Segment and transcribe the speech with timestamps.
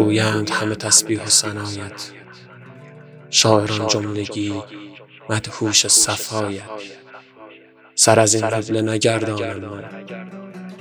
[0.00, 2.10] گویند همه تسبیح و سنایت
[3.30, 4.62] شاعران جملگی
[5.28, 6.62] مدهوش صفایت.
[7.94, 9.84] سر از این قبله نگردانم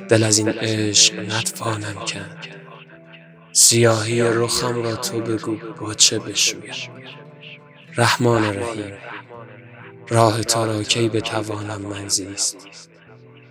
[0.10, 2.48] دل از این عشق نتوانم کرد.
[3.52, 6.74] سیاهی رخم را تو بگو با چه بشویم.
[7.98, 8.94] رحمان رحیم.
[10.10, 12.89] راه تا را کی بتوانم من زیست.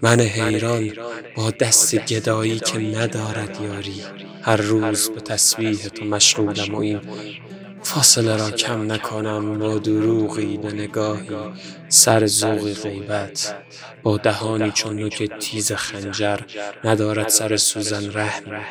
[0.03, 0.93] من حیران
[1.37, 4.03] با دست گدایی که ندارد یاری.
[4.43, 7.01] هر روز به تسبیح تو مشغولم و این
[7.83, 11.31] فاصله را کم نکنم با دروغی به نگاهی
[11.89, 13.55] سر زوغ غیبت
[14.03, 16.39] با دهانی چون نوک تیز خنجر
[16.85, 18.65] ندارد سر سوزن رحم.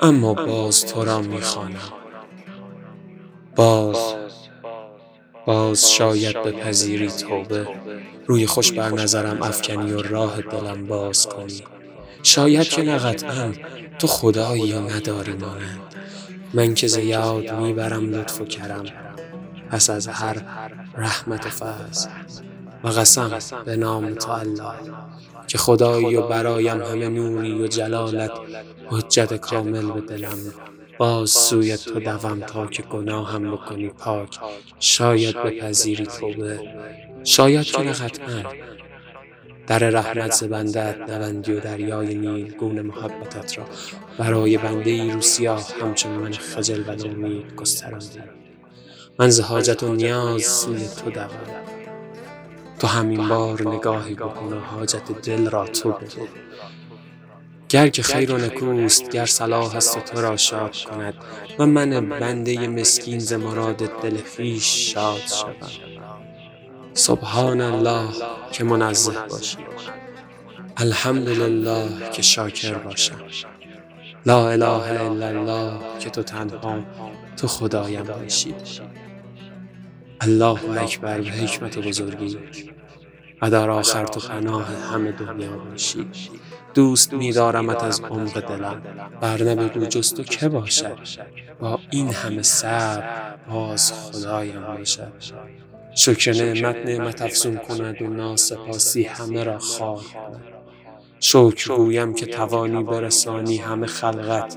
[0.00, 1.92] اما باز تو را می‌خوانم.
[3.56, 3.96] باز
[5.48, 7.68] باز شاید به پذیری توبه.
[8.26, 11.64] روی خوش بر نظرم افکنی و راه دلم باز کنی.
[12.22, 13.52] شاید که نقطعا
[13.98, 15.94] تو خدایی یا نداری مانند.
[16.54, 18.84] من که زیاد می‌برم لطف و کرم.
[19.70, 20.36] پس از هر
[20.96, 22.10] رحمت و فضل.
[22.84, 24.72] و قسم به نام تو الله.
[25.46, 28.32] که خدایی و برایم همه نوری و جلالت.
[28.86, 30.38] حجت کامل به دلم.
[30.98, 34.38] باز سوی تو دوم تا که گناهم بکنی پاک.
[34.78, 36.60] شاید بپذیری توبه
[37.24, 38.42] شاید که قطعا
[39.66, 43.64] در رحمت ز بندت نبندی و دریای نیل گون محبتت را.
[44.18, 48.20] برای بنده ای رو سیاه همچون من خجل و نومید گستراندی
[49.18, 51.28] من ز حاجت و نیاز سوی تو دوم.
[52.78, 56.28] تو همین بار نگاهی بکن و حاجت دل را تو بده.
[57.68, 61.14] گر که خیر و نکوست گر صلاح است تو را شاد کند.
[61.58, 65.54] و من بنده مسکین ز مراد دل خویش شاد شوم.
[66.94, 68.08] سبحان الله
[68.52, 69.58] که منزه باشی
[70.76, 73.20] الحمدلله که شاکر باشم.
[74.26, 76.84] لا اله الا الله که تو تنها
[77.36, 78.54] تو خدایم باشی.
[80.20, 82.38] الله اکبر به حکمت و بزرگی.
[83.42, 86.10] و در آخر تو پناه همه دنیا باشی.
[86.74, 88.82] دوست میدارمت از عمق دلم.
[89.20, 90.98] بر بگو جز تو که باشد.
[91.60, 95.12] با این همه صبر باز خدایم باشد.
[95.94, 100.44] شکر نعمت نعمت افزون کند و ناسپاسی همه را خواه کند.
[101.20, 104.56] شکر گویم که توانی برسانی همه خلقت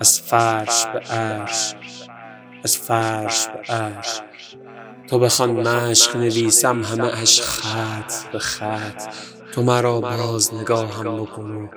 [0.00, 1.74] از فرش به عرش.
[2.64, 4.20] از فرش به عرش.
[5.08, 9.02] تو بخوان مشق نویسم همه اش خط به خط.
[9.52, 11.68] تو مرا باز نگاهم بکن و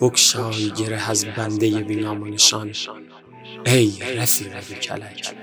[0.00, 2.72] بگشای گره از بنده بینام و نشان.
[3.66, 5.34] ای رفیق کلک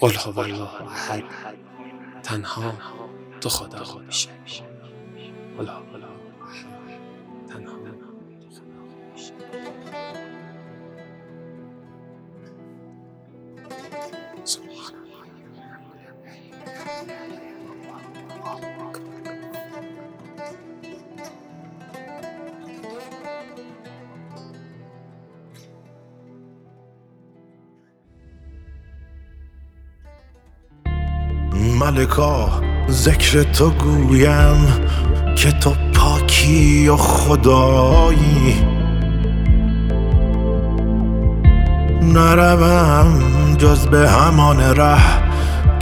[0.00, 1.24] قل هو الله احد.
[2.22, 2.72] تنها
[3.40, 4.28] تو خدا میشه
[5.58, 5.68] قل
[31.80, 32.50] ملکا
[32.88, 34.80] ذکر تو گویم
[35.36, 38.54] که تو پاکی و خدایی.
[42.02, 43.20] نروم
[43.58, 45.33] جز به همان ره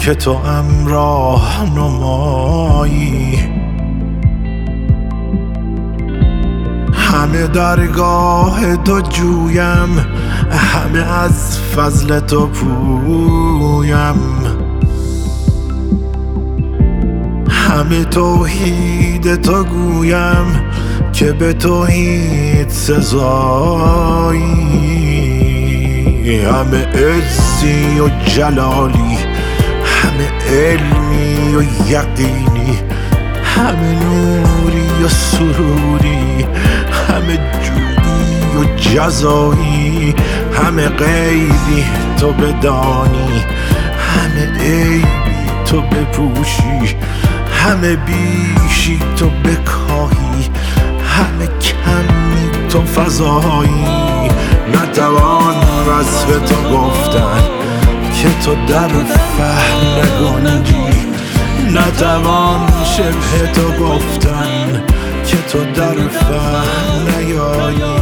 [0.05, 3.39] که تو امراه نمایی.
[6.93, 10.07] همه درگاه تو جویم
[10.51, 14.17] همه از فضل تو پویم.
[17.49, 20.63] همه توحید تو گویم
[21.13, 23.23] که به توحید سزایی.
[26.45, 29.32] همه عزی و جلالی
[30.49, 32.79] علمی و یقینی
[33.45, 36.47] همه نوری و سروری
[37.09, 40.15] همه جودی و جزایی
[40.55, 41.85] همه غیبی
[42.21, 43.45] تو بدانی
[44.15, 45.07] همه عیبی
[45.65, 46.97] تو بپوشی
[47.53, 50.51] همه بیشی تو بکاهی
[51.05, 54.31] همه کمی تو فضایی.
[54.75, 55.55] نتوان
[55.89, 57.62] وصف تو گفتن
[58.23, 61.07] که تو در فهم نگنجی
[61.71, 64.83] نتوان شبه تو گفتن
[65.27, 68.02] که تو در فهم نیایی